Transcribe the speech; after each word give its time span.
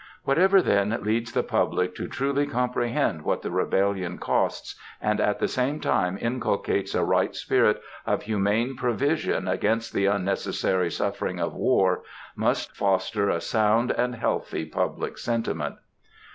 Whatever, 0.23 0.63
then, 0.63 0.97
leads 1.03 1.31
the 1.31 1.43
public 1.43 1.93
to 1.93 2.07
truly 2.07 2.47
comprehend 2.47 3.21
what 3.21 3.43
the 3.43 3.51
rebellion 3.51 4.17
costs, 4.17 4.73
and 4.99 5.19
at 5.21 5.37
the 5.37 5.47
same 5.47 5.79
time 5.79 6.17
inculcates 6.19 6.95
a 6.95 7.03
right 7.03 7.35
spirit 7.35 7.79
of 8.07 8.23
humane 8.23 8.75
provision 8.75 9.47
against 9.47 9.93
the 9.93 10.07
unnecessary 10.07 10.89
suffering 10.89 11.39
of 11.39 11.53
war, 11.53 12.01
must 12.35 12.75
foster 12.75 13.29
a 13.29 13.39
sound 13.39 13.91
and 13.91 14.15
healthy 14.15 14.65
public 14.65 15.19
sentiment. 15.19 15.75